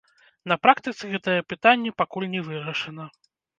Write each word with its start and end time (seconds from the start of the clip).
На 0.51 0.55
практыцы 0.63 1.09
гэтае 1.11 1.37
пытанне 1.53 1.95
пакуль 2.01 2.29
не 2.35 2.43
вырашана. 2.51 3.11